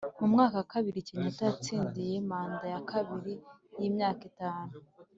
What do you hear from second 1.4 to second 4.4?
yatsindiye manda ya kabiri y’imyaka